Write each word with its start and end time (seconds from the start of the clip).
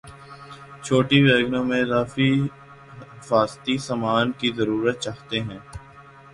چھوٹی 0.83 1.19
ویگنوں 1.23 1.63
میں 1.65 1.81
اضافی 1.81 2.29
حفاظتی 3.11 3.77
سامان 3.87 4.31
کی 4.39 4.51
ضرورت 4.57 4.99
چاہتے 4.99 5.39
ہیں 5.41 5.59